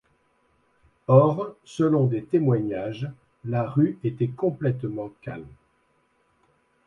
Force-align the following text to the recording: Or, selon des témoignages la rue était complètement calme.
Or, 1.09 1.53
selon 1.63 2.07
des 2.07 2.23
témoignages 2.23 3.07
la 3.45 3.69
rue 3.69 3.99
était 4.03 4.29
complètement 4.29 5.11
calme. 5.21 5.45